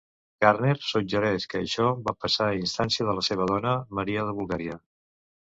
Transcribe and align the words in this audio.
Gardner 0.43 0.77
suggereix 0.85 1.45
que 1.51 1.59
això 1.65 1.89
va 2.07 2.15
passar 2.23 2.47
a 2.47 2.57
instància 2.61 3.07
de 3.11 3.15
la 3.19 3.27
seva 3.29 3.49
dona, 3.53 3.77
Maria 4.01 4.27
de 4.31 4.35
Bulgària. 4.41 4.81